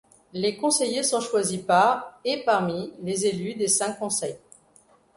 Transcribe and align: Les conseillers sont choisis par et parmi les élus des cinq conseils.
Les 0.33 0.57
conseillers 0.57 1.03
sont 1.03 1.19
choisis 1.21 1.61
par 1.61 2.19
et 2.25 2.41
parmi 2.43 2.91
les 3.03 3.27
élus 3.27 3.53
des 3.53 3.67
cinq 3.67 3.99
conseils. 3.99 4.39